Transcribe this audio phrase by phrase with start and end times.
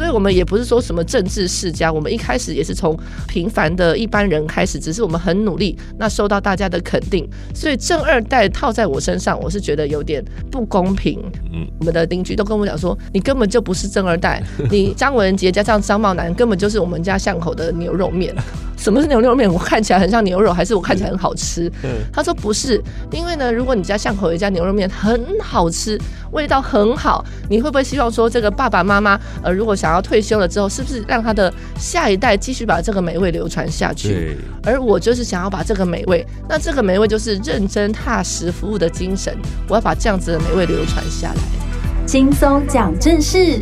[0.00, 7.28] 所以我们也不是说什么政治世家，我们一开始也是从平凡的一般人开始，只是我们很努力，那受到大家的肯定。
[7.54, 11.20] 所以正二代套在我身上，我是觉得有点不公平。
[11.52, 18.34] 嗯，我们的邻居都跟我讲说，你根本就不是正二代，你张文杰加上张茂南根本就是我们家巷口的牛肉面。
[18.80, 19.52] 什么是牛肉面？
[19.52, 21.70] 我看起来很像牛肉，还是我看起来很好吃？
[21.82, 22.82] 嗯，他说不是，
[23.12, 26.00] 因为呢，如果你家巷口有一家牛肉面很好吃，
[26.32, 34.08] 味道很好，你会不会希望说这个爸爸妈妈呃，如果想要退休了之后，是不是让他的下一代继续把这个美味流传下去？
[34.08, 34.36] 对。
[34.62, 39.36] 而我就是想要把这个美味，那这个美味就是认真踏实服务的精神，
[39.68, 41.40] 我要把这样子的美味流传下来。
[42.06, 43.60] 轻松讲正事。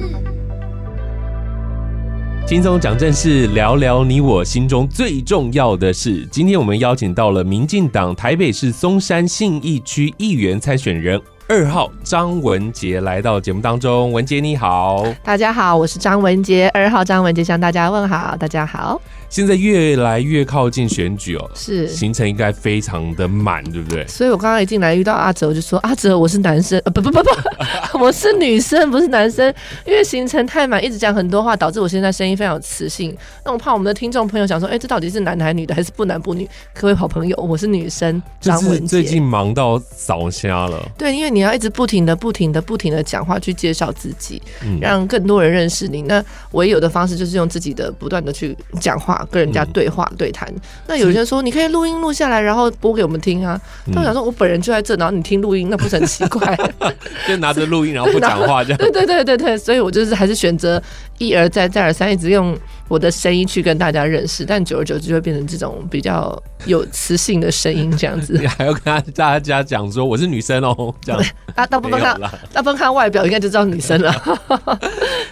[2.46, 6.26] 轻松讲正事，聊聊你我心中最重要的事。
[6.30, 14.12] 今天我们邀请到了民进党台北市松山信义区议员参选人二号张文杰来到节目当中。
[14.12, 19.00] 文杰你好，大家好，我是张文杰，二号张文杰向大家问好，大家好。
[19.28, 24.06] 现在越来越靠近选举哦，是行程应该非常的满，对不对？
[24.06, 29.52] 所以我刚刚一进来遇到阿哲，我就说阿哲，我是男生，呃，不不不不，我是女生，不 是男生，
[29.84, 33.14] 因为行程太满，一直讲很多话，导致我现在声音非常有磁性。
[33.44, 36.48] 那我怕我们的听众朋友想说，哎、欸，这到底是男的还是女的，还是不男不女？
[36.72, 38.86] 各位好朋友，我是女生，张文洁。
[38.86, 40.82] 最近忙到早瞎了。
[40.96, 44.40] 对，因为你要一直不停的、不停的、不停的讲话去介绍自己，
[44.80, 46.00] 让更多人认识你。
[46.02, 49.17] 那唯有的方式就是用自己的不断的去讲话。
[49.30, 50.52] 跟人家对话对谈，
[50.86, 53.60] 那有些人说，你可以录音录下来，然后播给我们听啊。
[53.92, 56.56] 但我想说，我本人就在这，然后你听录音，那不是很奇怪？
[57.26, 58.78] 就拿着录音，然后不讲话 这样。
[58.78, 60.82] 对对对对对，所以我就是还是选择
[61.18, 62.56] 一而再再而三，一直用
[62.88, 64.44] 我的声音去跟大家认识。
[64.44, 68.34] 但久而久之，就会变成这种比较有磁性的声音这样子。
[68.40, 71.22] 你还要跟大家讲说我是女生哦，这样。
[71.54, 72.20] 大大部分看
[72.52, 74.14] 大部分看外表，应该就知道女生了。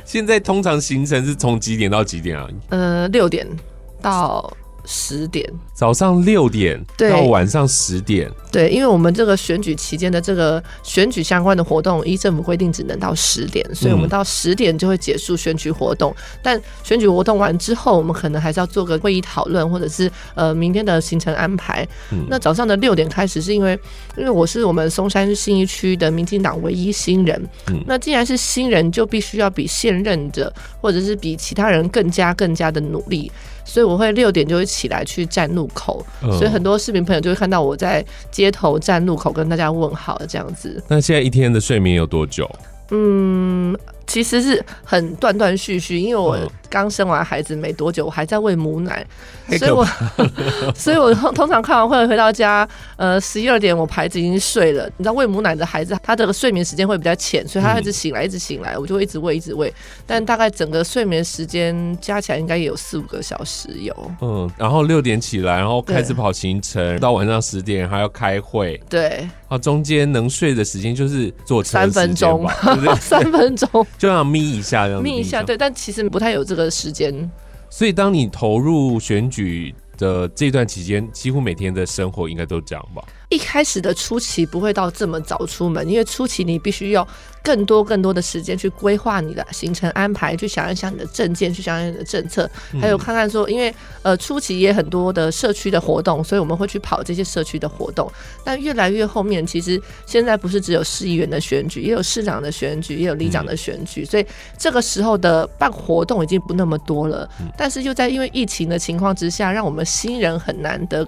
[0.05, 2.49] 现在通常行程是从几点到几点啊？
[2.71, 3.47] 呃，六点。
[4.07, 4.49] 到
[4.85, 8.31] 十点，早上六点到晚上十点。
[8.53, 16.13] 对，因为我们这个选举期间的这个选举相关的活动，依政府规定只能到十点，所以我们到十点就会结束选举活动。
[16.13, 21.85] 嗯、但选举活动完之后，我们可能还是要做个会议讨论，或者是呃明天的行程安排。
[22.13, 23.77] 嗯、那早上的六点开始，是因为
[24.17, 27.45] 因为我是我们松山新一区的民进党唯一新人。
[27.73, 33.33] 嗯、那既然是新人，就必须要比现任者或者是比其他人更加更加的努力。
[33.67, 40.83] 所以我会六点就会起来去站路口，嗯、所以很多市民朋友就会看到我在街头站路口跟大家问好这样子。
[40.89, 42.49] 那现在一天的睡眠有多久？
[42.93, 49.07] 嗯，其实是很断断续续，因为我刚生完孩子没多久，我还在喂母奶。
[49.59, 49.87] 所以我，
[50.75, 54.85] 所以我通常看完会回到家，呃，十一二点我孩子已经睡了。
[54.97, 59.73] 你知道喂母奶的孩子，他的睡眠时间会比较浅，所以他一直醒来，一直醒来，我就会一直喂，一直喂。
[60.05, 63.95] 但大概整个睡眠时间加起来应该也有四五个小时有。
[64.21, 68.81] 嗯，然后六点起来，然后开始跑行程，到晚上十点还要开会。
[68.91, 72.45] 对，啊，中间能睡的时间就是坐车三分钟，
[73.01, 75.43] 三分钟就要眯一下，这样眯一下。
[75.43, 77.31] 对，但其实不太有这个时间。
[77.71, 83.03] 所以，当你投入选举的这段期间，几乎每天的生活应该都这样吧？
[83.29, 87.07] 一开始的初期不会到这么早出门，因为初期你必须要
[87.43, 92.49] 更多更多的时间去规划你的行程安排，去想一想你的证件，去想一想你的政策，
[92.81, 98.09] 还有看看说，因为呃初期也很多的社区的活动，所以我们会去跑这些社区的活动。
[98.45, 104.25] 但越来越后面，其实现在不是只有市议员的选举，也有市长的选举，也有里长的选举，所以
[104.57, 107.29] 这个时候的办活动已经不那么多了。
[107.57, 111.05] 但是又在因为疫情的情况之下，让我们新人很难得。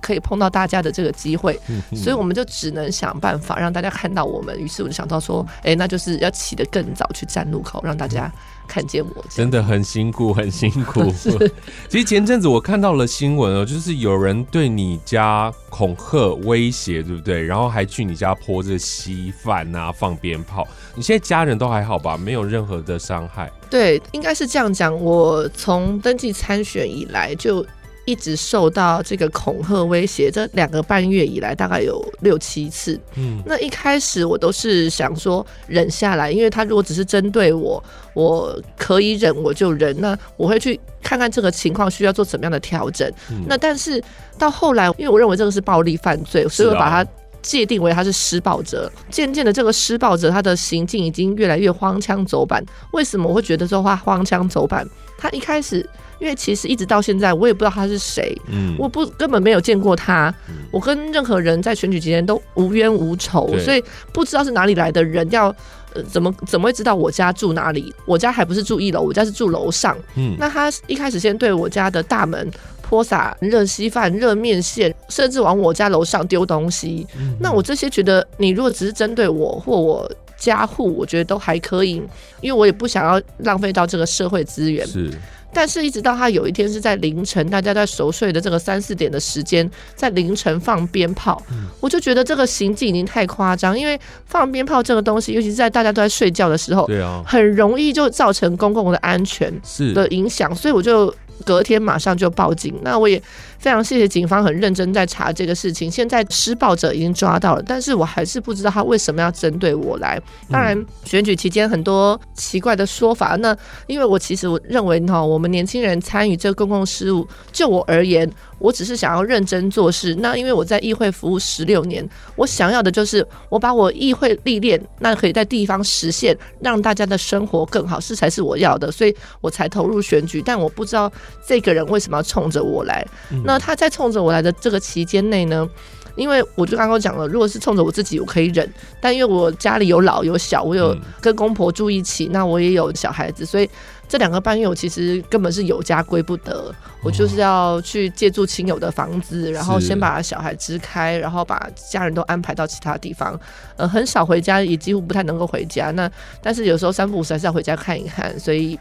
[0.00, 1.58] 可以碰到大家的这个机会，
[1.94, 4.58] 所以我们就只能想办法让大家看到我们。
[4.58, 8.32] 于是我就想到说，哎，那就是要起得更早去站路口，让大家
[8.66, 9.24] 看见我。
[9.28, 11.12] 真的很辛苦，很辛苦。
[11.12, 11.30] 是
[11.88, 17.42] 其实前阵子我看到了新闻哦，就是有人对你家恐吓、威胁，对不对？
[17.42, 20.66] 然后还去你家泼这稀饭啊，放鞭炮。
[20.94, 22.16] 你现在家人都还好吧？
[22.16, 23.50] 没有任何的伤害？
[23.68, 24.94] 对，应该是这样讲。
[25.00, 27.64] 我从登记参选以来就。
[28.06, 32.98] 一直受到这个恐吓威胁，这两个半月以来大概有六七次。
[33.16, 37.82] 嗯，那一开始我都是想说忍下来，因为他如果只是针对我，
[38.14, 39.94] 我可以忍，我就忍。
[40.00, 43.08] 那我会去看看这个情况需要做怎么样的调整。
[43.30, 44.02] 嗯，那但是
[44.38, 47.08] 到后来，因为我认为这个是暴力犯罪，所以我把它
[47.42, 48.90] 界定为他是施暴者。
[49.10, 52.64] 渐渐的，这个施暴者他的行径已经越来越荒腔走板。
[52.92, 54.88] 为什么我会觉得说他荒腔走板？
[55.18, 55.88] 他一开始。
[56.20, 63.82] 因为其实一直到现在，我也不知道他是谁，嗯，我不根本没有见过他，嗯、我跟任何人在选举期间都无冤无仇，所以
[64.12, 65.48] 不知道是哪里来的人要
[65.94, 67.92] 呃，怎么怎么会知道我家住哪里？
[68.04, 69.96] 我家还不是住一楼，我家是住楼上。
[70.14, 72.48] 嗯，那他一开始先对我家的大门
[72.82, 77.06] 泼洒热稀饭、热面线，甚至往我家楼上丢东西。
[77.18, 81.94] 嗯，那我这些觉得，你如果只是针对我或我家户，我觉得都还可以，
[82.40, 84.86] 因为我也不想要浪费到这个社会资源。
[84.86, 85.10] 是。
[85.52, 93.78] 但是，一直到他有一天是在凌晨，大家在熟睡的这个三四点的时间，在凌晨放鞭炮，嗯，我就觉得这个行径已经太夸张。
[93.78, 99.52] 因为放鞭炮这个东西，尤其是在大家都在睡觉的时候，对啊，很容易就造成公共的安全
[99.94, 101.14] 的影响，所以我就。
[101.42, 103.20] 隔天马上就报警，那我也
[103.60, 105.90] 非常谢谢警方很认真在查这个事情。
[105.90, 110.20] 现在施暴者已经抓到了，但是我还是不知道他为什么要针对我来。
[110.50, 113.54] 当然，选举期间很多奇怪的说法，那
[113.86, 118.28] 因为我其实我认为哈，我们年轻人参与这个公共事务，就我而言。
[118.60, 120.14] 我只是想要认真做事。
[120.16, 130.42] 那因为我在议会服务十六年，我想要的就是我把我议会历练，那可以在地方实现，让大家的生活更好，这才是我要的，所以我才投入选举。
[130.44, 131.10] 但我不知道
[131.46, 133.02] 这个人为什么要冲着我来。
[133.50, 135.68] 那他在冲着我来的这个期间内呢？
[136.16, 138.66] 因为我就刚刚讲了，如果是冲着我自己，我可以忍；
[139.00, 143.68] 但因为我家里有老有小，我有跟公婆住一起，那我也有小孩子，所以。
[144.10, 146.74] 这两个半月，我其实根本是有家归不得，
[147.04, 153.38] 我就是要去借住亲友的房子，然后先把小孩支开，然后把家人都安排到其他地方，
[153.76, 155.92] 呃，很少回家，也几乎不太能够回家。
[155.92, 156.10] 那
[156.42, 158.76] 但是有时候三不五时还是要回家看一看，所以。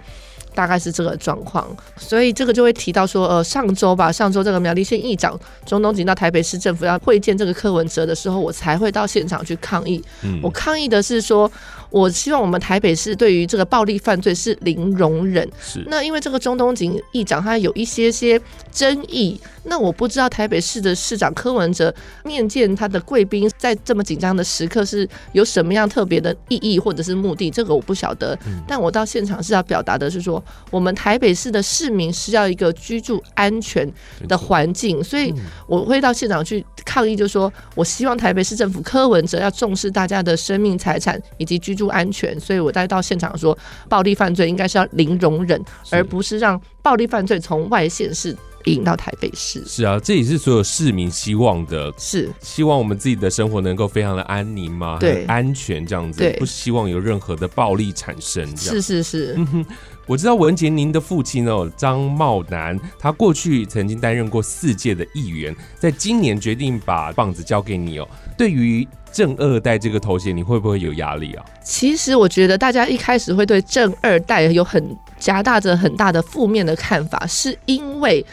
[0.54, 1.68] 大概是这个状况，
[1.98, 10.04] 所以这个就会提到说，呃，上周吧，上周这个苗栗县议长中东锦到台北市政府要会见这个柯文哲的时候，我才会到现场去抗议。
[10.24, 11.50] 嗯，我抗议的是说，
[11.90, 15.50] 我希望我们台北市对于这个暴力犯罪是零容忍。
[15.62, 18.40] 是，那因为这个中东警议长他有一些些
[18.72, 21.94] 争议，那我不知道台北市的市长柯文哲
[22.24, 28.38] 面见他的贵宾，在这么紧张的时刻是有什么样特别的意义或者是目的，这个我不晓得。
[28.46, 30.44] 嗯，但我到现场是要表达的是说。
[30.72, 33.92] 我们台北市的市民是要一个居住安全
[34.28, 35.34] 的环境，所以
[35.68, 48.36] 我会到现场去抗议，就是说我希望台北市政府柯文哲要重视大家的生命财产以及居住安全，所以我带到现场说，暴力犯罪应该是要零容忍，而不是让暴力犯罪从外县市
[48.66, 49.64] 引到台北市。
[49.66, 58.46] 是啊，这也是所有市民希望的，是希望我们自己的生活能够非常的安宁嘛，对，安全这样子，不希望有任何的暴力产生。
[58.58, 59.38] 是是是。
[60.06, 68.08] 我知道文杰，您的父亲哦，张茂南，他过去曾经担任过四届的议员，在今年决定把棒子交给你哦。
[68.40, 71.44] 对于正二代这个头衔，你会不会有压力啊？
[71.62, 74.82] 其实我觉得大家一开始会对正二代有很
[75.20, 78.26] 夹大着很大的负面的看法，是因为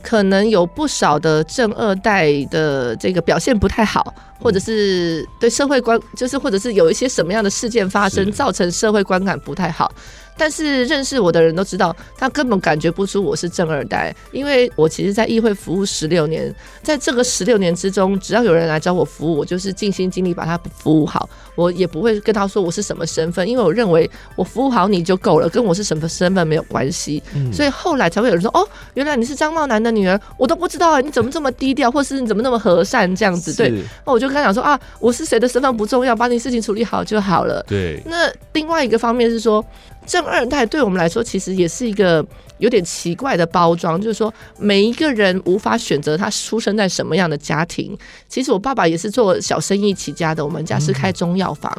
[0.00, 9.90] 可能有不少的正二代的这个表现不太好，或者是对社会观，就是或者是有一些什么样的事件发生，造成社会观感不太好。
[10.38, 27.22] 但是认识我的人都知道，他根本感觉不出我是正二代，因为我其实，在议会服务十六年，在这个十六年之中，只要有人来找我服务，我就是尽心尽力把他服务好，我也不会跟他说我是什么身份，因为我认为我服务好你就够了，跟我是什么身份没有关系。
[27.52, 33.52] 所以后来才会有人说，哦，原来你是张茂南的女儿，我都不知道啊，你怎么这么低调，或是你怎么那么和善这样子？
[33.54, 37.64] 对，那我就跟他讲说啊，我是谁的身份不重要，把你事情处理好就好了。
[37.66, 39.64] 对，那另外一个方面是说。
[40.08, 42.24] 正二代对我们来说，其实也是一个
[42.56, 47.96] 有点奇怪的包装，就是说每一个人无法选择他出生在什么样的家庭。
[48.26, 51.70] 其实我爸爸也是做小生意起家的，我们家是开中药房，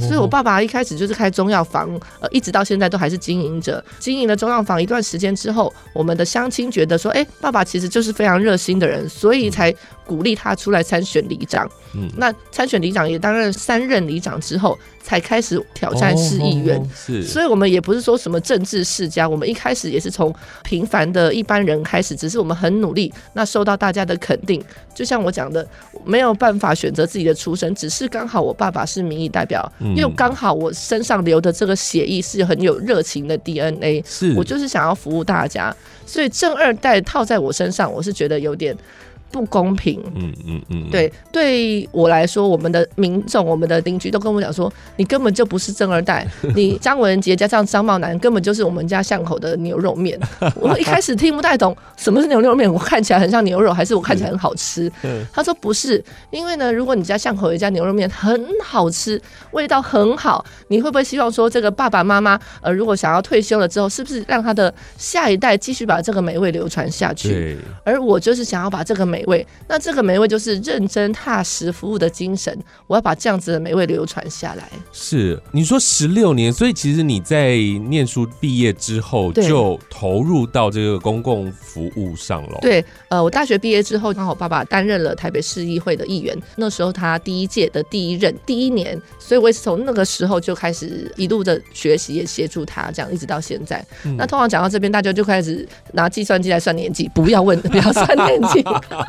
[0.00, 1.88] 所以我爸爸一开始就是开中药房，
[2.20, 3.82] 呃，一直到现在都还是经营着。
[4.00, 9.72] 经营了中药房一段时间之后，我们的乡亲觉得说，哎，爸爸其实就是非常热心的人，所以才
[10.04, 11.70] 鼓励他出来参选里长。
[11.94, 16.90] 嗯，那参选里长也担任三任里长之后，才开始挑战市议员。
[16.92, 17.67] 是，所以我们。
[17.68, 24.62] 也不是说什么政治世家，我们一开始也是从平凡的一般人开始，只是我们很努力，那受到大家的肯定。
[24.94, 25.66] 就像我讲的，
[26.04, 38.76] 没有办法选择自己的出身，只是刚好我爸爸是民意代表，因为刚好我身上流的这个血液是很有热情的 DNA，是我就是想要服务大家，所以正二代套在我身上，我是觉得有点。
[39.30, 50.18] 不公平，嗯嗯嗯，对，对我来说，我们的民众、我们的邻居都跟我讲说，你根本就不是正二代， 你张文杰加上张茂南根本就是我们家巷口的牛肉面。
[50.56, 54.90] 我一开始听不太懂什么是牛肉面，我看起来很像牛肉，还是我看起来很好吃？
[55.32, 59.20] 他说不是，因为呢，如果你家巷口有一家牛肉面很好吃，
[59.52, 67.58] 味道很好，你会不会希望说这个爸爸妈妈呃，如果想要退休了之后，是不是让他的下一代继续把这个美味流传下去？
[67.84, 69.44] 而我就是想要把这个美美味。
[69.66, 72.56] 那这个美味就是认真踏实服务的精神，
[72.86, 74.68] 我要把这样子的美味流传下来。
[74.92, 77.56] 是你说十六年，所以其实你在
[77.88, 82.58] 念书毕业之后就投入到这个公共服务上了。
[82.60, 93.84] 对，呃，我大学毕业之后，刚好爸爸担任了台北市议会的议员，那时候他第一届的第一任第一年，所以我也是从那个时候就开始一路的学习，也协助他，这样一直到现在。
[94.04, 98.64] 嗯、那通常讲到这边，大家就开始拿计算机来算年纪，不要问，不要算年纪。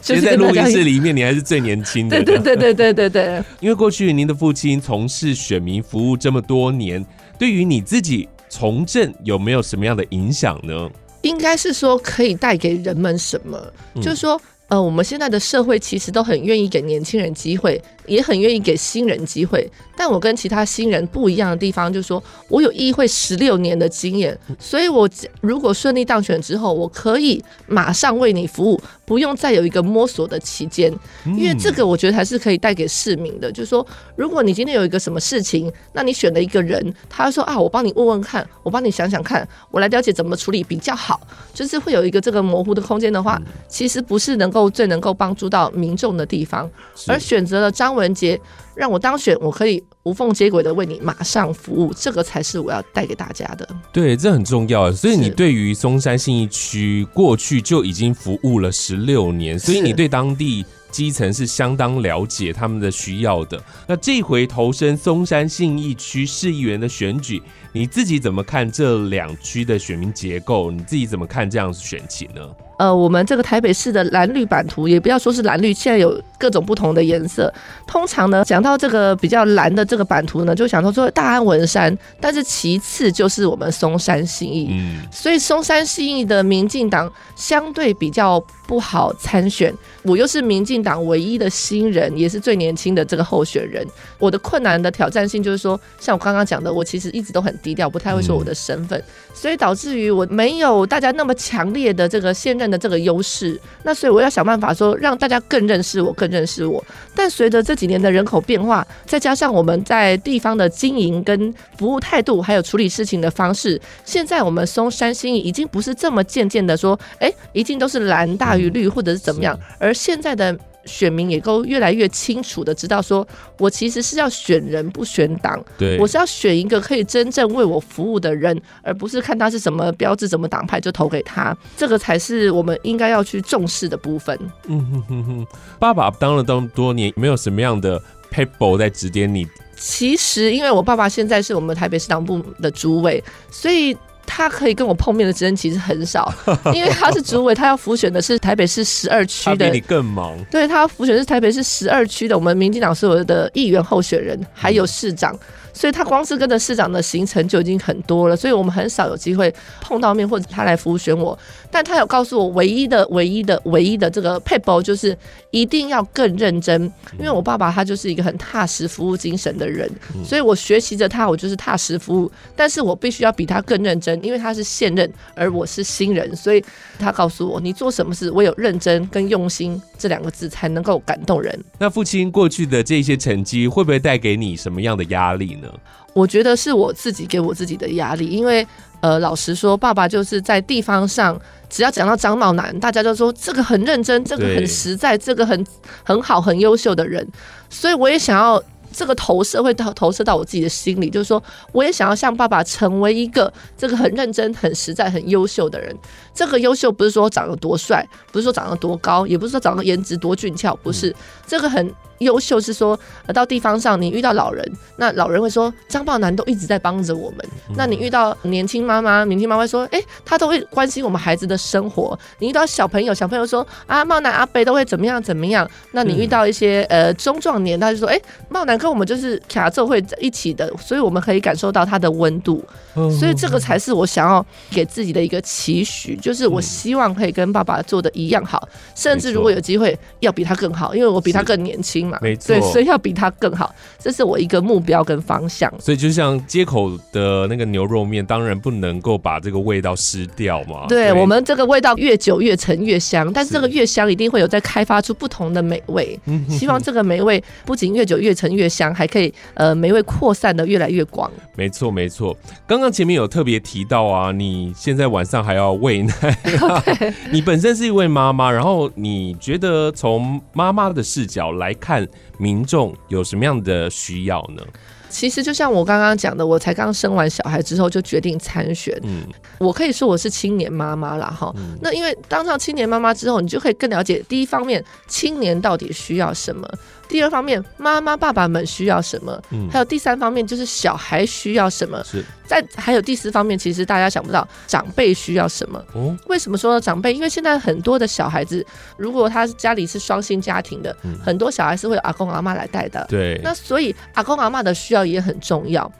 [0.00, 2.22] 其实，在录音室里面，你还是最年轻的。
[2.22, 3.44] 对对对对对对对。
[3.60, 7.04] 因为过去您的父亲从事选民服务这么多年，
[7.38, 10.88] 对于你自己从政有没有什么样的影响呢？
[11.22, 13.58] 应该是说可以带给人们什么，
[13.94, 14.40] 嗯、就是说。
[14.68, 19.70] 呃，我们现在的社会其实都很愿意给年轻人机会，也很愿意给新人机会。
[19.98, 25.08] 但我跟其他新人不一样的地方，就是说我有议会十六年的经验，所以我
[25.40, 30.92] 如果顺利当选之后，我可以马上为你服务，不用再有一个摸索的期间。
[31.24, 33.86] 因为这个我觉得还是可以带给市民的，就是说，
[34.16, 41.18] 如果你今天有一个什么事情，那你选了一个人，他说啊，我帮你问问看，我帮你想想看，我来了解怎么处理比较好，
[41.54, 44.50] 就是会有一个这个模糊的空间的话，其实不是能。
[44.56, 46.70] 够最能够帮助到民众的地方，
[47.08, 48.40] 而选择了张文杰
[48.76, 53.68] 让我当选，我可以无缝接轨的为你马上服务，这个才是我要带给大家的。
[53.92, 54.92] 对，这很重要。
[54.92, 63.60] 所以你对于松山信义区过去就已经服务了十六年，所以你对当地基层是相当了解他们的需要的。
[63.86, 70.70] 那这回投身松山信义区市议员的选举，你自己怎么看这两区的选民结构？
[70.70, 72.40] 你自己怎么看这样选情呢？
[72.78, 77.52] 呃，我们这个台北市的蓝绿版图，也不要说是蓝绿，现在有各种不同的颜色。
[77.86, 84.68] 通常呢，讲到这个比较蓝的这个版图呢，就想到说大安文山，但是其次就是我们松山新义。
[84.70, 89.72] 嗯，所以松山新义的民进党相对比较不好参选。
[90.02, 93.84] 我又是民进党唯一的新人，也是最年轻的这个候选人。
[94.18, 99.02] 我的困难的挑战性就是说，像我刚刚讲的，我其实一直都很低调，不太会说我的身份，
[99.34, 106.84] 所以导致于我没有大家那么强烈的这个现任的这个优势，那所以我要想办法说，让大家更认识我，更认识我。
[107.14, 119.58] 但随着这几年的人口变化，再加上我们在地方的经营跟服务态度，还有处理事情的方式，现在我们松山新义已经不是这么渐渐的说，哎，一定都是蓝大于绿，或者是怎么样。
[119.78, 120.56] 而现在的。
[120.86, 123.26] 选民也都越来越清楚的知道，说
[123.58, 134.38] 我其实是要选人不选党，对，我是要选一个可以真正为我服务的人，而不是看他是什么标志、什么党派就投给他，这个才是我们应该要去重视的部分。
[134.68, 135.46] 嗯哼哼哼，
[135.78, 138.00] 爸爸当了这么多年，没有什么样的
[138.30, 139.46] people 在指点你？
[139.76, 143.96] 其实，因为我爸爸现在是我们台北市党部的主委，所以。
[144.26, 146.32] 他可以跟我碰面的时间其实很少，
[146.74, 150.36] 因为他是主委，他要辅选的是台北市十二区的，他比你更忙。
[150.50, 155.38] 对，他要辅选是台北市十二区的我们民进党所有的议员候选人，还有市长。
[155.72, 161.38] 所以他光是跟着市长的行程就已经很多了，所以我们很少有机会碰到面，或者他来辅选我。
[161.70, 165.14] 但他有告诉我，唯一的、唯一的、唯一的这个撇步就是
[165.56, 166.82] 一定要更认真，
[167.18, 169.90] 因为我爸爸他就是一个很踏实服务精神的人，
[170.22, 176.62] 所以我学习着他，我就是踏实服务，但是我必须要比他更认真，因为他是现任，而我是新人，所以
[176.98, 181.58] 他告诉我，你做什么事，我有认真跟用心这两个字才能够感动人。
[181.78, 185.68] 那父亲过去的这些成绩会不会带给你什么样的压力呢？
[186.12, 188.66] 我觉得是我自己给我自己的压力，因为
[189.00, 191.38] 呃，老实说，爸爸就是在地方上，
[191.68, 195.66] 只要讲到张茂南，大家就说这个很认真，这个很实在，这个很
[196.04, 197.26] 很好，很优秀的人，
[197.68, 198.62] 所以我也想要。
[198.96, 205.94] 这个投射会投投射到我自己的心里，就是说，我也想要像爸爸成为一个这个很认真、很实在、很优秀的人。
[206.32, 211.14] 这个优秀不是说长得多帅，不是说长得多高，也不是说长得颜值多俊俏，不是。
[211.46, 212.98] 这个很优秀是说，
[213.34, 217.46] 到地方上你遇到老人，那老人会说张茂男都一直在帮着我们。
[217.74, 222.18] 那你遇到年轻妈妈，年轻妈妈说，哎，他都会关心我们孩子的生活。
[222.38, 225.68] 你遇到小朋友，小朋友说啊，茂南阿贝都会怎么样怎么样。
[225.92, 228.76] 那你遇到一些呃中壮年，他就说，哎，茂南。
[228.76, 232.64] 跟我们就是卡奏会在一起的，所以我们可以感受到它的温度，
[232.94, 245.72] 所以这个才是我想要给自己的一个期许，就是我希望可以跟爸爸做的一样好，甚至如果有机会要比他更好，因为我比他更年轻嘛，没错，对，所以要比他更好，这是我一个目标跟方向。
[245.80, 250.86] 所以就像街口的那个牛肉面，当然不能够把这个味道失掉嘛。
[250.88, 256.18] 对，我们这个味道越久越沉越香，但是这个越香一定会有在开发出不同的美味。
[256.48, 258.75] 希望这个美味不仅越久越沉越香。
[258.76, 261.30] 响还可以呃美味扩散的越来越广。
[261.54, 266.12] 没错没错，刚刚前面有特别提到啊，你现在晚上还要喂奶，
[266.60, 266.84] 啊，
[267.32, 272.06] 你本身是一位妈妈，然后你觉得从妈妈的视角来看，
[272.38, 274.62] 民众有什么样的需要呢？
[275.08, 278.94] 其实就像我刚刚讲的，我才刚生完小孩之后就决定参选。
[279.04, 279.22] 嗯，
[279.58, 281.50] 我可以说我是青年妈妈了哈。
[281.56, 286.68] 嗯、那因为当上青年妈妈之后，你就可以更了解第一方面青年到底需要什么。
[287.08, 289.40] 第二方面，妈妈爸爸们需要什么？
[289.50, 292.02] 嗯，还有第三方面就是小孩需要什么？
[292.04, 292.24] 是。
[292.46, 295.84] 再还有第四方面，其实大家想不到长辈需要什么。
[295.94, 296.16] 哦。
[296.28, 297.12] 为什么说长辈？
[297.12, 298.64] 因为现在很多的小孩子，
[298.96, 303.04] 如果他家里是双薪家庭的，嗯、很多小孩是会有阿公阿妈来带的。
[303.08, 303.40] 对。
[303.42, 305.90] 那所以阿公阿妈的需要也很重要。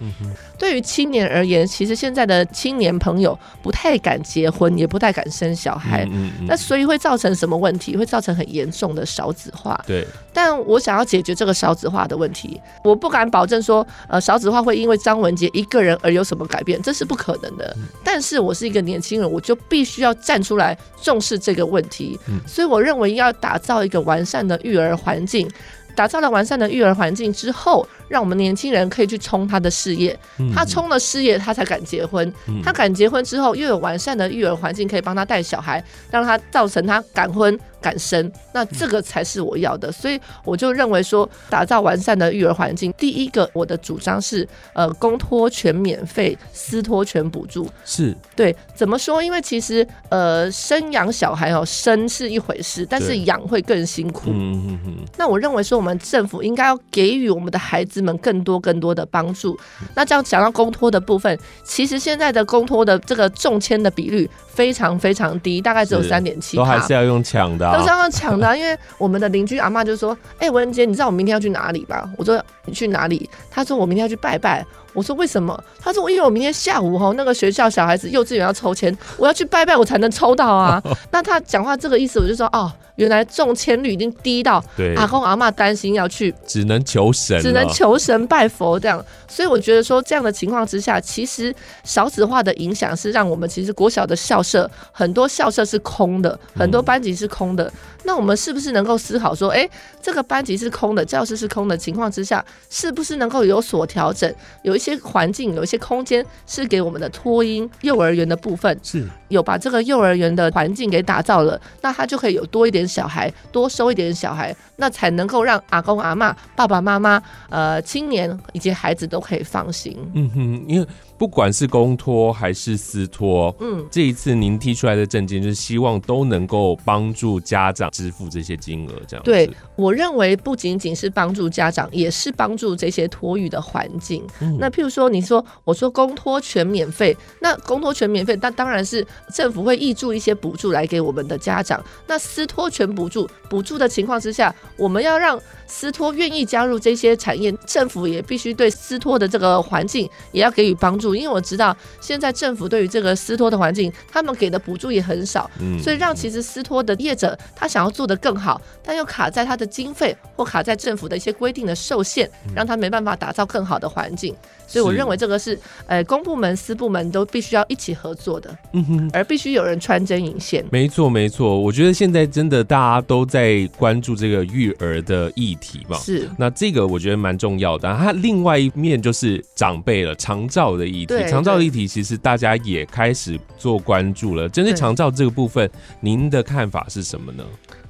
[0.57, 6.05] 对于青年而言，其实现在的青年朋友不太敢结婚，也不太敢生小孩。
[6.05, 6.47] 嗯嗯嗯。
[6.47, 7.97] 那所以会造成什么问题？
[7.97, 9.83] 会造成很严重的少子化。
[9.85, 10.07] 对。
[10.33, 17.77] 但我想要解决这个少子化的问题，我不敢保证说，呃，少子化会因为张文杰一个人而有什么改变，这是不可能的。
[18.03, 22.19] 但是我是一个年轻人，我就必须要站出来重视这个问题。
[22.47, 25.49] 所以我认为要打造一个完善的育儿环境。
[25.95, 30.15] 打造了完善的育儿环境之后，让我们年轻人可以去冲他的事业。
[30.55, 32.31] 他冲了事业，他才敢结婚。
[32.63, 38.33] 他敢结婚之后，又有完善的育儿环境可以帮他带小孩，让他造成他敢婚敢生。
[38.53, 39.93] 那这个才是我要的。
[39.93, 47.69] 所以我就认为说，打造完善的育儿环境，第一个我的主张是，呃，公托全免费，私托全补助。
[47.85, 49.23] 是对，怎么说？
[49.23, 54.31] 因为其实呃，生养小孩哦，生是一回事，但是养会更辛苦。
[54.31, 55.77] 嗯嗯嗯那我认为说。
[55.77, 59.55] 我们政府应该要给予我们的孩子们更多更多的帮助。
[59.95, 66.57] 那这样讲到公托的部分，其实现在的公托的这个中签的比率非常非常低，大概只有三点七。
[66.57, 74.65] 都还是要用抢的，啊，都是要抢的，因为我们的邻居阿嬷就说：“哎，文杰，你知道我明天要去哪里吧？”我说：“你去哪里？”他说：“我明天要去拜拜。”
[74.97, 80.83] 我说：“为什么？”他说：“我因为我明天下午哈那个学校小孩子幼稚园要抽签，我要去拜拜，我才能抽到啊。
[81.13, 84.55] ”那他讲话这个意思，我就说：“哦。”原来中签率已经低到
[84.97, 89.05] 阿公阿妈担心要去，只能求神，只能求神拜佛这样。
[89.29, 97.71] 所以我觉得说这样的情况之下，其实少子化的影响是让我们其实国小的校舍很多校舍是空的，很多班级是空的。
[98.05, 99.69] 那我们是不是能够思考说，哎，
[100.01, 104.33] 这个班级是空的，教室是空的情况之下，是不是能够有所调整？
[104.63, 112.87] 有一些环境，有一些空间是给我们的托婴幼儿园的部分，是有把这个幼儿园的环境给打造了，那他就可以有多一点。
[112.87, 119.97] 小孩多收一点小孩，那才能够让阿公阿妈、爸爸妈妈、呃青年以及孩子都可以放心。
[120.15, 120.87] 嗯哼，因为。
[121.19, 129.25] 不管是公托还是私托，嗯，这一次您提出来的政见就是希望都能够帮助家长支付这些金额，这样。
[129.25, 134.23] 对，我认为不仅仅是帮助家长，也是帮助这些托育的环境。
[134.41, 141.83] 嗯，那譬如说，你说我说公托全免费，那公托全免费，那当然是政府会挹注一些补助来给我们的家长。
[142.07, 151.15] 那私托全补助，补助的情况之下，我们要让私托愿意加入这些产业，政府也必须对私托的这个环境也要给予帮助。
[151.15, 164.37] 因为我知道现在政府对于这个私托的环境，他们给的补助也很少，嗯，所以让其实私托的业者他想要做得更好，但又卡在他的经费或卡在政府的一些规定的受限，让他没办法打造更好的环境。
[164.67, 170.65] 所以我认为这个是呃公部门、私部门都必须要一起合作的，嗯哼，而必须有人穿针引线。
[170.71, 176.29] 没错，没错，我觉得现在真的大家都在关注这个育儿的议题嘛，是。
[176.37, 177.95] 那这个我觉得蛮重要的。
[177.97, 181.15] 它另外一面就是长辈了，长照的议题。
[181.29, 184.49] 长照的议题其实大家也开始做关注了。
[184.49, 187.45] 针对长照这个部分，您的看法是什么呢？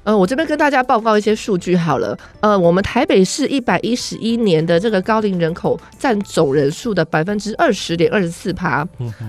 [0.06, 2.16] 呃，我这边跟大家报告一些数据好了。
[2.38, 8.86] 呃，我们台北市一百一十一年的这个高龄人口占总人数的百分之二十点二十四趴，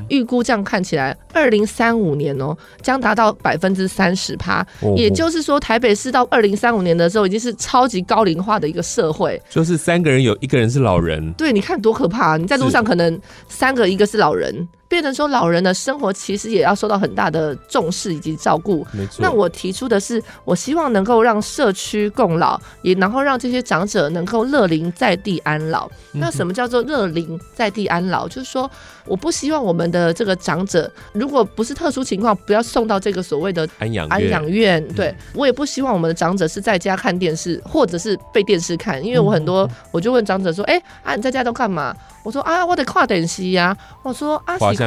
[0.07, 4.63] 预估这样看起来，二零三五年哦，将达到百分之三十趴。
[4.95, 9.41] 也就是说，台北市到二零三五年的时候，已经是超级高龄化的一个社会。
[9.49, 11.33] 就是三个人有一个人是老人。
[11.33, 12.37] 对，你看多可怕啊！
[12.37, 14.67] 你在路上可能三个一个是老人。
[14.87, 18.85] 变成说，老人的生活其实也要受到很大的重视以及照顾。
[18.91, 19.17] 没错。
[19.19, 25.89] 那我提出的是，我希望能够让社区共老，也然后让这些长者能够乐龄在地安老。
[26.13, 28.27] 那什么叫做乐龄在地安老？
[28.27, 28.69] 就是说，
[29.07, 34.85] 我不希望我们的这个长者，如果不是特殊情况，不要送到这个所谓的安养安养院。
[34.89, 39.03] 对，我也不希望我们的长者是在家看电视，或者是被电视看。
[39.03, 43.75] 因为我很多，我就问长者说：“哎，啊，你在家都干嘛？”我说啊，我得跨电视呀。
[44.03, 44.85] 我说啊，跨什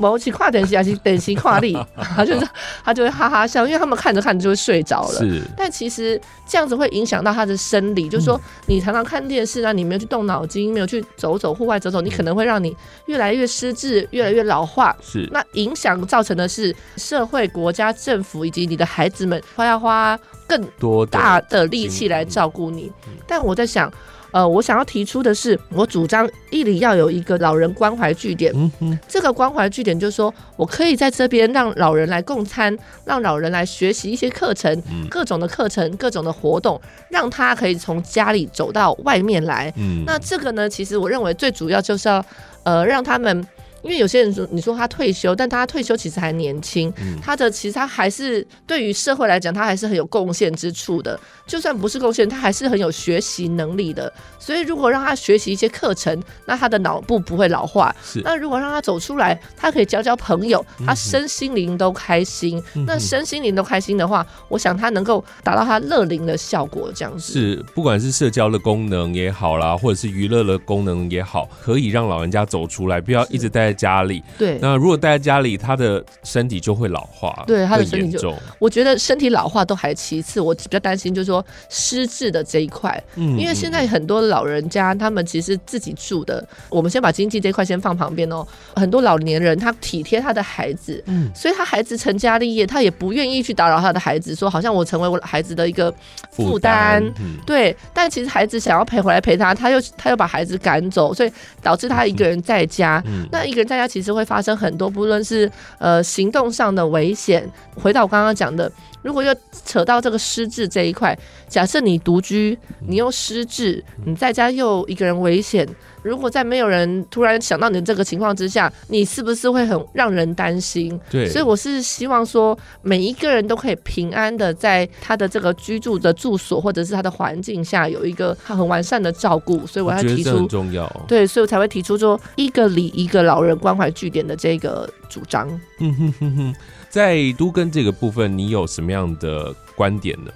[0.00, 1.76] 某起跨电视还是电视跨力？
[1.94, 2.48] 他就是
[2.82, 5.18] 他就会哈哈笑，因为他们看着看着就会睡着了。
[5.18, 12.74] 是，但其实这样子会影响到他的生理，就是说你常常看电视啊，你没有去动脑筋，没有去走走户外走走，你可能会让你
[13.06, 14.96] 越来越失智，越来越老化。
[15.02, 22.90] 是，那影响造成的是社会、国家、政府以及你的孩子们花要花更多大的力气来照顾你。
[23.26, 23.92] 但我在想。
[24.32, 28.52] 呃，我想要提出的是，我主张邑里要有一个老人关怀据点。
[28.54, 39.72] 嗯嗯，这个关怀据点就是说我可以在这边让老人来共餐，让老人来学习一些课程，各种的课程，各种的活动，让他可以从家里走到外面来。
[39.76, 42.24] 嗯，那这个呢，其实我认为最主要就是要，
[42.62, 43.46] 呃，让他们。
[43.82, 51.18] 因为有些人说，你说他退休，但他退休其实还年轻，嗯、他的其实他还是对于社会来讲，他还是很有贡献之处的。
[51.46, 54.12] 就算不是贡献，他还是很有学习能力的。
[54.38, 57.94] 所以如果让他学习一些课程，那他的脑部不会老化。
[58.04, 58.20] 是。
[58.22, 62.62] 那如果让他走出来，他可以交交朋友，他身心灵都开心。
[62.74, 66.90] 嗯、那身心灵都开心的话，我想他能够达到他乐龄的效果。
[66.94, 88.46] 这样子是，不管是社交的功能也好啦，或者是娱乐的功能也好，可以让老人家走出来，不要一直待在家里，对，那如果待在家里，他的身体就会老化，对，他的身体就，我觉得身体老化都还其次，我比较担心就是说失智的这一块，嗯，因为现在很多老人家他们其实自己住的，我们先把经济这一块先放旁边哦。
[88.74, 95.94] 很多老年人他体贴他的孩子，嗯，所以他孩子成家立业，他也不愿意去打扰他的孩子，说好像我成为我孩子的一个
[96.32, 97.76] 负担，嗯，对。
[97.94, 103.86] 但其实孩子想要陪回来陪他，他又他又把孩子赶走，所以导致他一个人在家，嗯，那一个人在家。
[103.86, 107.48] 其实会发生很多，不论是呃行动上的危险。
[107.74, 108.70] 回到我刚刚讲的，
[109.02, 109.34] 如果又
[109.64, 115.66] 扯到这个失智这一块，假设你独居，你又失智，你在家又一个人危险。
[116.02, 120.98] 如果在没有人突然想到你的这个情况之下，你是不是会很让人担心？
[121.10, 129.66] 对，所以我是希望说，每一个人都可以平安的在他的这个居住的住所或者是他的环境下有一个很完善的照顾。
[129.66, 130.88] 所以我要提出，很重要。
[131.06, 135.46] 对，所以我才会提出说，一个里一个老人关怀据点的这个主张。
[135.80, 136.54] 嗯哼哼哼，
[136.90, 140.30] 在都跟这个部分，你有什么样的观点呢？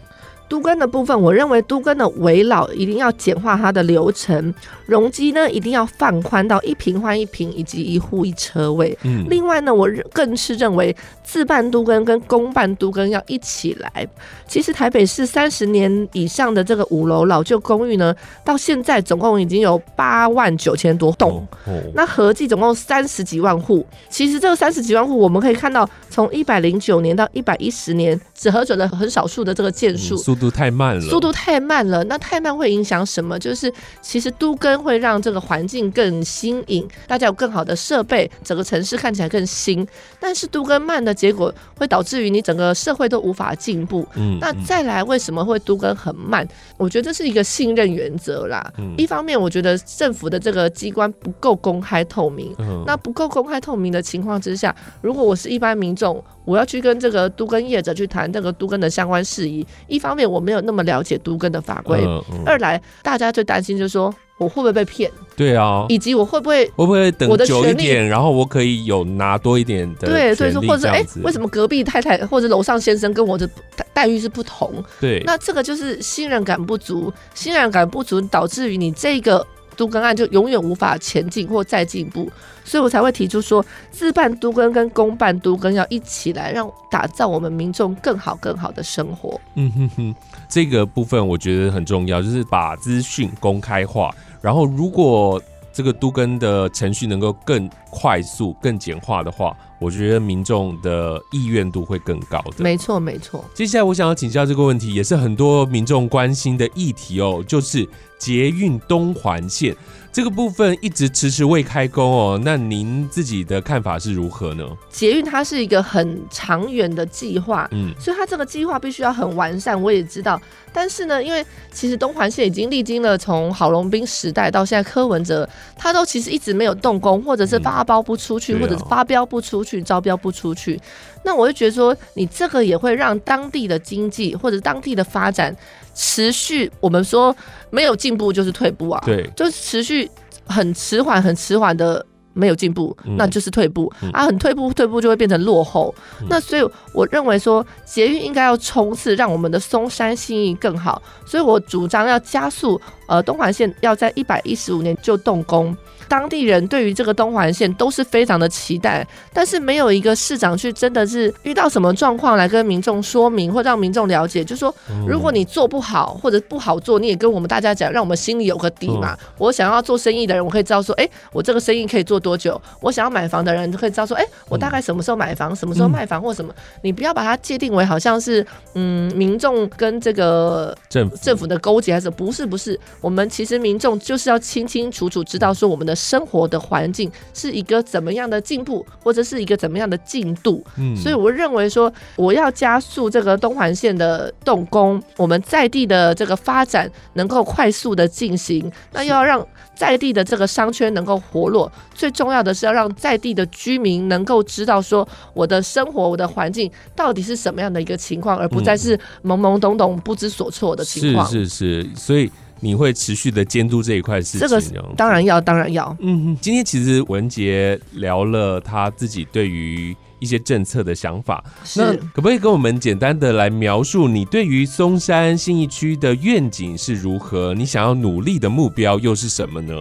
[0.54, 4.54] 都更的部分，我认为都更的围老一定要简化它的流程，
[4.86, 8.96] 容积呢一定要放宽到一平换一平，以及一户一车位。
[9.02, 14.06] 嗯，另外呢，我更是认为自办都更跟公办都更要一起来。
[14.46, 18.14] 其实台北市三十年以上的这个五楼老旧公寓呢，
[18.44, 23.84] 到现在总共已经有八万九千多栋，哦哦、那合计总共三十几万户。
[24.08, 30.16] 其实这个三十几万户，我们可以看到，从一百零九年到一百一十年，只核准了很少数的这个件数。
[30.44, 32.04] 度太慢了，速度太慢了。
[32.04, 33.38] 那太慢会影响什么？
[33.38, 39.86] 就是其实都更会让这个环境更新颖，大家有更好的设备，整个城市看起来更新。
[40.20, 44.06] 但是都更慢的结果会导致于你整个社会都无法进步。
[44.14, 46.46] 嗯，那再来为什么会都更很慢？
[46.76, 48.72] 我觉得这是一个信任原则啦。
[48.78, 52.54] 嗯，一方面我觉得政府的这个机关不够公开透明。
[52.58, 65.10] 嗯，那不够公开透明的情况之下，如果我是一般民众，我要去跟这个都更业者去谈这个都更的相关事宜，一方面我没有那么了解都根的法规，嗯嗯、二来大家最担心就是说我会不会被骗？
[65.36, 73.48] 对啊，以及我会不会会不会等久一点，然后我可以有拿多一点的对，所以说或者哎、欸，为什么隔壁太太或者楼上先生跟我的
[73.92, 74.72] 待遇是不同？
[75.00, 79.46] 对，那这个就是信任感不足，信任感不足导致于你这个。
[79.76, 82.30] 督根案就永远无法前进或再进步，
[82.64, 89.40] 所以我才会提出说，自办督根跟公办督根要一起来，让打造我们民众更好更好的生活。
[89.54, 90.14] 嗯哼哼，
[90.48, 95.40] 这个部分我觉得很重要，就是把资讯公开化，然后如果
[95.74, 99.54] 这个都更的程序能够更快速、更简化的话。
[99.80, 102.62] 我觉得民众的意愿度会更高的。
[102.62, 103.44] 没错，没错。
[103.52, 109.76] 接下来我想要请教这个问题，也是很多民众关心的议题哦，就是捷运东环线
[110.14, 112.40] 这个部分一直迟迟未开工哦。
[112.44, 114.64] 那您自己的看法是如何呢？
[114.88, 119.82] 捷运它是一个很长远的计划，嗯，所以它这个计划必须要很完善。
[119.82, 120.40] 我也知道，
[120.72, 129.74] 但是呢，因为其实东环线已经历经了从郝龙斌时代到现在柯文哲，他都其实一直没有动工，或者是发包不出去，嗯，或者是发标不出去。
[129.74, 130.80] 去招标不出去，
[131.24, 135.52] 那我就觉得说，你这个也会让当地的经济或者当地的发展
[135.94, 136.70] 持续。
[136.80, 137.34] 我们说
[137.70, 140.10] 没有进步就是退步啊，对，就是持续
[140.46, 145.94] 很迟缓、很迟缓的没有进步，那就是退步、嗯、啊，很退步，退步就会变成落后。
[146.20, 151.00] 嗯、那所以我认为说，捷运应该要冲刺，让我们的松山信义更好。
[151.24, 155.76] 所以我主张要加速，呃，东环线要在一百一十五年就动工。
[156.08, 164.74] 当地人对于这个东环线都是非常的期待，但是没有一个市长去真的是遇到什么状况来跟民众说明或让民众了解，就是说
[165.06, 169.16] 如果你做不好或者不好做，你也跟我们大家讲，让我们心里有个底嘛。
[169.38, 172.60] 我想要做生意的人，我可以知道说，哎，我这个生意可以做多久？
[172.80, 176.54] 我想要买房的人可以知道说，哎，我大概什么时候买房，什么时候卖房或什么？
[176.82, 182.44] 你不要把它界定为好像是嗯，民众跟这个政府政府的勾结还是不是？
[182.44, 190.64] 不是，我们其实民众就是要清清楚楚知道说我们的生活的环境是一个怎么样的进步，或者是一个怎么样的进度。
[190.76, 211.28] 嗯，所以我认为说我要加速这个东环线的动工，我们在地的这个发展能够快速的进行，那又要让在地的这个商圈能够活络，最重要的是要让在地的居民能够知道说我的生活、我的环境到底是什么样的一个情况，而不再是懵懵懂懂、不知所措的情况。
[211.28, 212.30] 是是是，所以。
[212.64, 214.58] 你会持续的监督这一块事情，这个
[214.96, 215.94] 当然要，当然要。
[216.00, 221.44] 嗯，今天其实文杰聊了他自己对于一些政策的想法，
[221.76, 227.52] 那可不可以跟我们简单的来描述你对于松山新义区的愿景是如何？
[227.52, 229.74] 你想要努力的目标又是什么呢？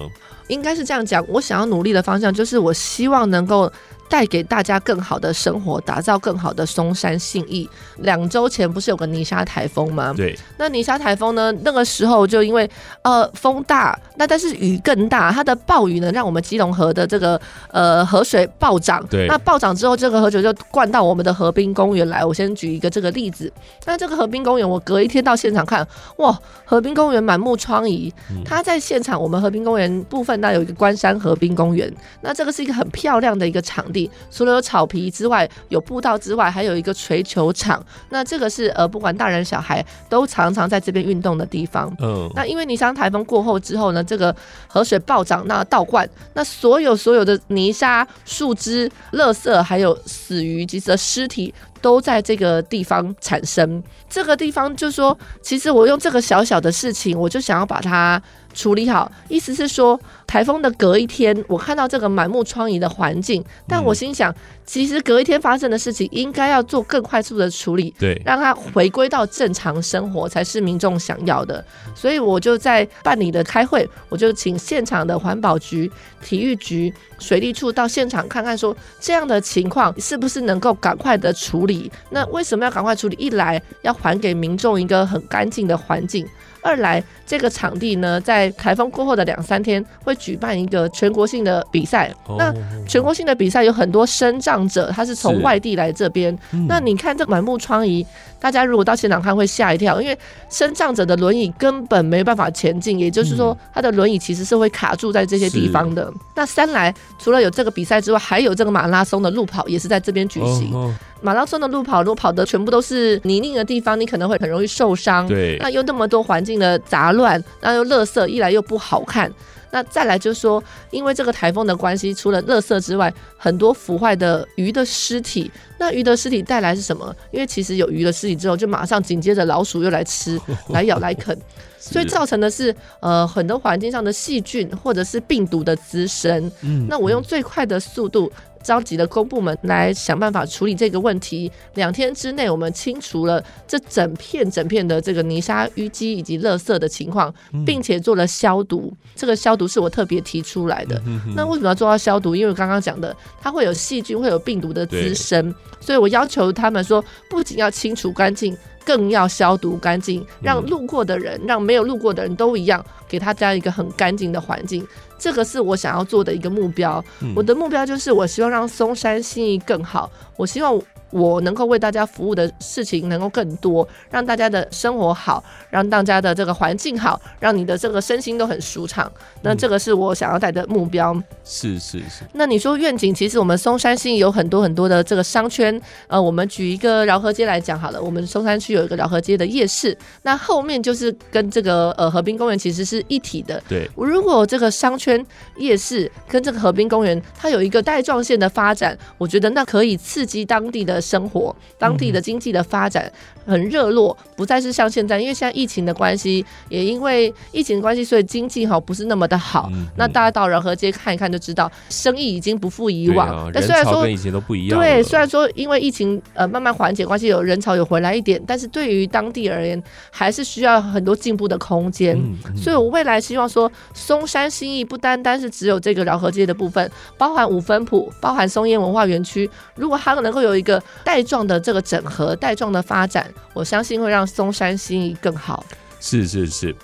[0.50, 3.72] 应该是这样讲，我想要努力的方向就是我希望能够。
[4.14, 7.68] 带给大家更好的生活，打造更好的松山信义。
[7.98, 10.14] 两周前不是有个泥沙台风吗？
[10.16, 11.52] 对，那泥沙台风呢？
[11.64, 12.70] 那个时候就因为
[13.02, 19.04] 呃风大，那但是雨更大，它的暴雨呢，让我们基隆河的这个呃河水暴涨。
[19.10, 22.24] 对，那暴涨之后，这个河水就灌到我们的河滨公园来。
[22.24, 23.52] 我先举一个这个例子。
[23.88, 28.14] 那这个河滨公园，我隔一天到现场看，哇，河滨公园满目疮痍。
[28.46, 34.03] 它在现场，我们河滨公园部分那有一个关山河滨公园，那这个是一个很漂亮的一个场地。
[34.32, 37.84] 除了有草皮之外，有步道之外，还有一个锤球场。
[38.10, 41.94] 那这个是呃，不管大人小孩都常常在这边运动的地方。
[42.00, 44.36] 嗯，那因为尼莎台风过后之后呢，这个
[44.68, 51.54] 河水暴涨，那倒灌，那所有所有的泥沙、树枝、垃圾，还有死鱼及的尸体。
[51.84, 53.84] 都在这个地方产生。
[54.10, 58.22] 这个地方就是说，其实我用这个小小的事情，我就想要把它
[58.54, 59.12] 处理好。
[59.28, 60.00] 意思是说，
[60.34, 64.34] 台风的隔一天，我看到这个满目疮痍的环境，但我心想，
[64.66, 71.64] 其实隔一天发生的事情，应该要做更快速的处理，对，让它回归到正常生活，才是民众想要的。
[71.94, 75.92] 所以我就在办理的开会，我就请现场的环保局、
[76.24, 81.92] 体育局、水利处到现场看看，说这样的情况是不是能够赶快的处理。
[82.10, 83.16] 那为什么要赶快处理？
[83.20, 86.28] 一来要还给民众一个很干净的环境。
[86.66, 92.14] 二来，这个场地呢，在台风过后的两三天会举办一个全国性的比赛。
[92.28, 92.38] Oh.
[92.38, 92.54] 那
[92.88, 96.38] 全国性的比赛有很多生长者，他是从外地来这边。
[96.70, 98.06] 那你看这满目疮痍，
[98.40, 100.18] 大家如果到现场看会吓一跳，因为
[100.50, 106.12] 生长者的轮椅根本没办法前进，也就是说，他的轮椅其实是会卡住在这些地方的。
[106.36, 110.72] 那三来，除了有这个比赛之外，还有这个马拉松的路跑也是在这边举行。
[110.74, 110.92] Oh.
[111.22, 115.26] 马拉松的路跑，如果跑的全部都是泥泞的地方，你可能会很容易受伤。
[115.26, 119.32] 对，那又那么多环境的杂乱，那又垃圾，一来又不好看。
[119.74, 125.52] 那再来就是说，因为这个台风的关系，除了垃圾之外，很多腐坏的鱼的尸体。
[125.80, 127.14] 那鱼的尸体带来是什么？
[127.32, 131.36] 因为其实有鱼的尸体之后，就马上紧接着老鼠又来吃、 来咬、来啃，
[131.80, 136.52] 所以造成的是呃很多环境上的细菌或者是病毒的滋生。
[136.62, 138.32] 嗯，那我用最快的速度。
[138.64, 141.52] 召集了公部门来想办法处理这个问题。
[141.76, 147.34] 两天之内，我们清除了这整片整片的这个泥沙淤积以及垃圾的情况，
[147.66, 148.92] 并且做了消毒。
[149.16, 151.02] 这个消毒是我特别提出来的。
[151.36, 152.36] 那为什么要做到消毒？
[152.36, 158.56] 因为刚刚讲的，它会有细菌，会有病毒的滋生，所以我要求他们说，不仅要清除干净。
[158.86, 164.86] 更要消毒干净，让路过的人，让没有路过的人都一样，给他这样一个很干净的环境。
[165.18, 167.04] 这个是我想要做的一个目标。
[167.36, 170.12] 我的目标就是，我希望让松山信义更好。
[170.36, 170.82] 我希望。
[171.14, 179.10] 我能够为大家服务的事情能够更多，让大家的生活好，让大家的这个环境好，让你的这个身心都很舒畅。
[179.44, 181.14] 那这个是我想要带的目标。
[181.14, 182.24] 嗯、是是是。
[182.34, 185.80] 那你说愿景，其实我们松山新有很多很多的这个商圈。
[186.08, 193.62] 呃，我们举一个饶河街来讲好了，我们松山区有一个饶河街的夜市，那后面就是跟这个呃河滨公园其实是一体的。
[193.70, 193.88] 对。
[193.96, 195.24] 如果这个商圈
[195.58, 201.03] 夜市跟这个河滨公园它有一个带状线的发展，我觉得那可以刺激当地的。
[201.04, 203.12] 生活，当地的经济的发展
[203.46, 209.70] 很热络，不再是像现在，因为现在疫情的关系，也因为疫情的关系，所以经济哈不是那么的好。
[209.98, 213.28] 那大家到饶河街看一看就知道，生意已经不复以往。
[213.28, 222.18] 啊、但虽然说跟以前都不一样，对，虽然说因为疫情呃慢慢缓解关系，有人潮有回来一点，但是对于当地而言，还是需要很多进步的空间。
[222.18, 235.66] 嗯嗯、所以我未来希望说，松山新义不单单是只有这个饶河街的部分，包含五分埔，包含松烟文化园区，如果它能够有一个带状的这个整合、带状的发展，我相信会让松山新义更好。
[236.00, 236.76] 是是是，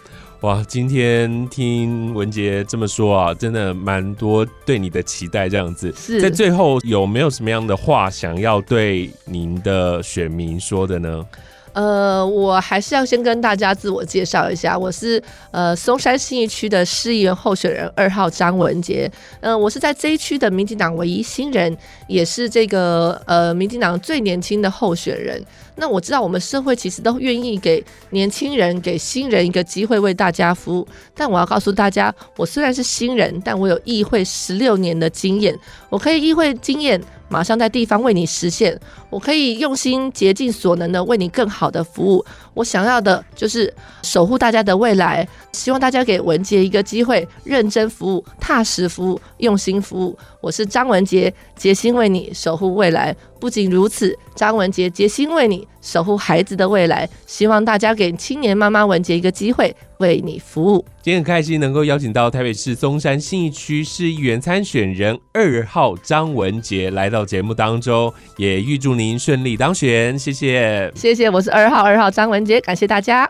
[0.42, 0.64] 哇！
[0.68, 5.50] 今天听文杰这么说啊，真的蛮多对你的期待。
[5.50, 11.26] 这样子，是在最后有没有什么样的话想要对您的选民说的呢？
[11.74, 19.10] 呃，我还是要先跟大家自我介绍一下，我是呃松山新义区的市议员候选人二号张文杰。
[19.42, 21.76] 嗯、我是在这一区的民进党唯一新人，
[22.08, 25.44] 也是这个呃民进党最年轻的候选人。
[25.76, 35.58] 那我知道我们社会其实都愿意给年轻人、给新人一个机会为大家服务，但我要告诉大家，我虽然是新人，但我有议会十六年的经验，
[35.90, 37.02] 我可以议会经验。
[37.30, 38.78] 马上在地方为你实现，
[39.10, 42.26] 我可以用心竭尽所能的为你更好的服务。
[42.60, 50.18] 我想要的就是守护大家的未来，希望大家给文杰一个机会，认真服务、踏实服务、用心服务。
[50.42, 53.16] 我是张文杰，杰心为你守护未来。
[53.40, 57.08] 不仅如此，张文杰杰心为你守护孩子的未来。
[57.26, 60.86] 希望大家给青年妈妈文杰一个机会，为你服务。
[61.02, 70.20] 今天很开心能够邀请到台北市松山信义区市议员参选人二号张文杰来到节目当中，也预祝您顺利当选。
[70.20, 71.30] 谢谢，谢谢。
[71.30, 73.30] 我是二号二号张文也，感谢大家。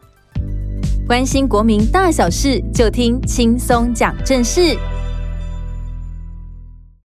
[1.05, 4.77] 关心国民大小事，就听轻松讲正事。